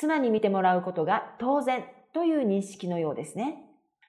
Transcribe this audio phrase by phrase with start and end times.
[0.00, 3.64] 妻に見てもらうことが当然という認識のようですね。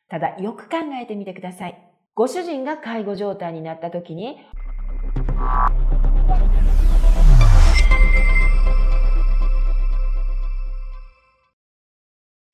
[0.08, 1.84] ただよく考えてみてください。
[2.14, 4.38] ご主人が介護状態になった時に、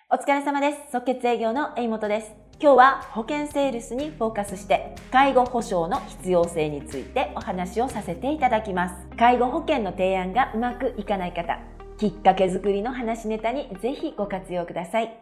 [0.09, 0.91] お疲れ様です。
[0.93, 2.31] 即決営業の江本です。
[2.61, 9.17] 今日は保険セールスにフォーカスして介護保障の必要性についてお話をさせていただきます。
[9.17, 11.59] 介護保険の提案がうまくいかない方、
[11.97, 15.17] きっかけ作りの話ネタにぜひご活用ください。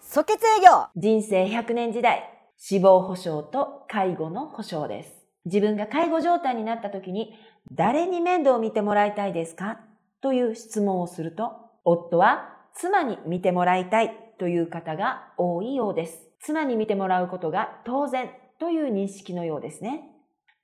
[0.00, 5.12] 即決営業人生100年時代、死亡保障と介護の保障です。
[5.44, 7.34] 自分が介護状態になった時に
[7.72, 9.80] 誰に面倒を見てもらいたいですか？
[10.22, 11.52] という質問をすると、
[11.84, 16.22] 夫は妻に見てもらいたいという方が多いようです。
[16.40, 20.08] 妻に見てもらうことが当然という認識のようですね。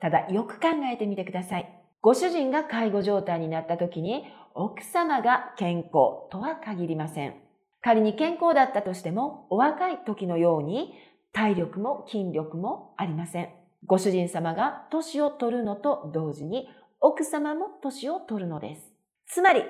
[0.01, 1.80] ただよく考えてみてください。
[2.03, 7.35] ご主人が介護状態になった時に奥様が健康とは限りません。
[7.83, 10.95] 仮に健康だったとしてもお若い時のように
[11.33, 13.51] 体力も筋力もありません。
[13.87, 16.69] ご主人様が年を取るのと同時に
[17.01, 18.93] 奥様も年を取るのです。
[19.27, 19.63] つまり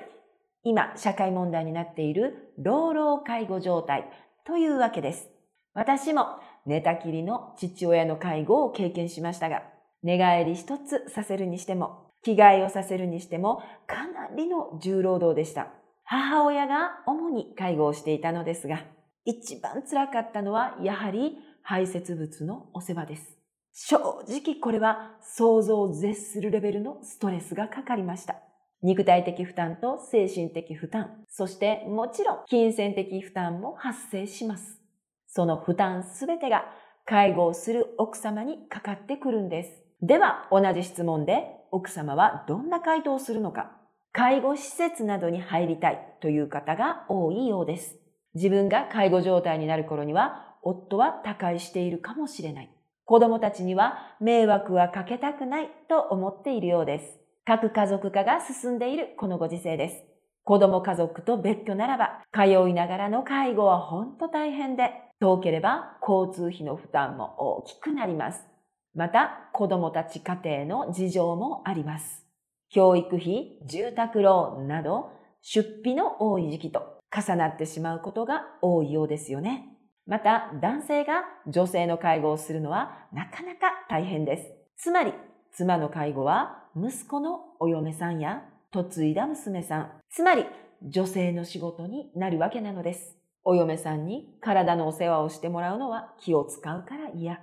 [0.63, 4.09] 今社会問題になっている老老介護状態
[4.45, 5.29] というわけです。
[5.73, 9.63] 私も寝たきりの父親の介護を経験しましたが、
[10.03, 15.67] 寝返り一つさせるにしても、着替えをさせるにしても、かなりの重労働でした。
[16.03, 18.85] 母親が主に介護をしていたのですが、
[19.25, 23.37] 一番辛かったのはやはり排泄物のお世話です。
[23.73, 28.35] 正直これは想像を絶するレベルのストレスがかかりました。
[28.83, 34.81] 肉体的負担と精神的負担、そしてもちろん金銭的負担も発生します。
[35.27, 36.65] その負担すべてが
[37.05, 39.83] 介護をする奥様にかかってくるんです。
[40.01, 43.71] では同じ質問で奥様はどんな回答をするのか。
[44.13, 47.97] 介護施設などに入りたいという方が多いようです。
[48.35, 52.69] 自分が介護状態になる頃には夫は他界しているかもしれない。
[53.05, 57.19] 子供たちには迷惑はかけたくないと思っているようです。
[57.45, 60.11] 核家族化が進んでいるこのご時世です。
[60.43, 68.50] 子供家族と別居ならば、通いながらの介護は本当大変で、遠ければ交通費の負担も大きくなります。
[68.95, 72.25] また、子供たち家庭の事情もあります。
[72.69, 79.67] 教育費、住宅ローンなど、出費の多い時期と重なってしまうことが多いようですよね。
[80.07, 84.51] また、男性が女性の介護をするのはなかなか大変です。
[84.77, 85.13] つまり、
[85.53, 90.45] 妻の介護は息子のお嫁さんや嫁いだ娘さん、つまり
[90.81, 93.17] 女性の仕事になるわけなのです。
[93.43, 97.41] お嫁さんに体のお世話をしてもらうのは気を使うから嫌。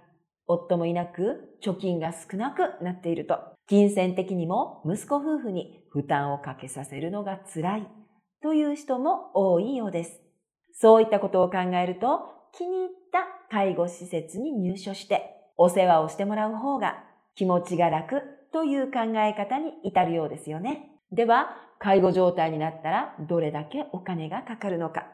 [0.48, 3.38] 夫もいなく貯金が少なくなっていると、
[3.68, 7.88] 金銭的にも息子夫婦に負担をかけさせるのが辛い
[8.42, 10.20] という人も多いようです。
[10.72, 12.20] そういったことを考えると、
[12.52, 17.04] 気に入った介護施設に入所してお世話をしてもらう方が
[17.34, 18.22] 気持ちが楽
[18.52, 20.90] という考え方に至るようですよね。
[21.12, 25.06] では、介護状態になったらどれだけお金がかかるのか。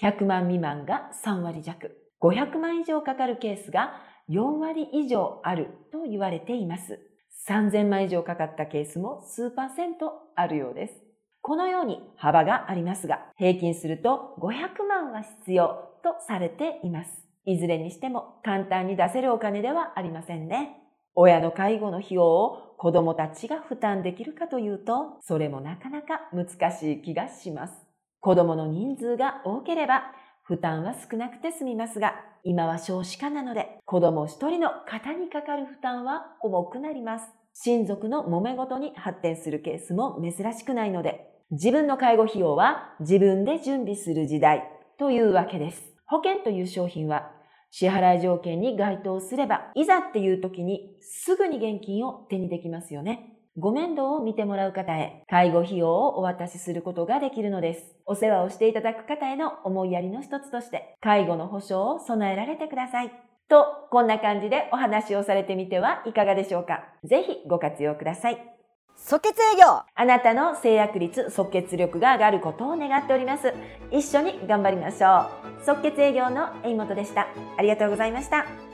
[0.00, 3.92] 100万未満が3割弱、500万以上かかるケースが
[4.28, 7.00] 4割以上あると言われています。
[7.48, 10.94] 3000万以上かかったケースも数パーセントあるようです。
[11.40, 17.10] このように幅がありますが、平均すると500万は必要とされています。
[17.44, 20.76] いずれにしても簡単に出せるお金ではありませんね。
[21.14, 27.74] 親の介護の費用を子供たちが負担できるかというと、それもなかなか難しい気がします。
[28.20, 30.02] 子供の人数が多ければ、
[30.48, 37.26] 負担は少なくて済みますが、今は少子化なので、子供一人の肩にかかる負担は重くなります。
[37.52, 44.62] 親族の揉め事に発展するケースも珍しくないので、自分の介護費用は自分で準備する時代
[44.98, 45.82] というわけです。
[46.06, 47.30] 保険という商品は
[47.70, 53.37] 支払い条件に該当すれば、いざっていう時にすぐに現金を手にできますよね。
[53.58, 57.96] ご面倒を見てもらう方へ、介護費用をお渡しすることができるのです。
[58.06, 63.10] お世話をしていただく方への思いやりの一つとして、介護の保障を備えられてください。
[63.48, 66.84] と、こんな感じでお話をされてみてはいかがでしょうか。
[67.02, 68.38] ぜひご活用ください。
[68.94, 73.54] 即決営業あなたの制約率、即決力が上がることを願っております。
[73.90, 75.30] 一緒に頑張りましょ
[75.62, 75.64] う。
[75.64, 77.26] 即決営業の江本でした。
[77.56, 78.67] ありがとうございました。